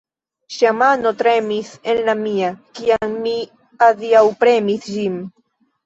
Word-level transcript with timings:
Ŝia 0.53 0.71
mano 0.77 1.11
tremis 1.19 1.69
en 1.95 2.01
la 2.09 2.17
mia, 2.23 2.51
kiam 2.81 3.17
mi 3.29 3.37
adiaŭpremis 3.93 4.93
ĝin! 4.99 5.27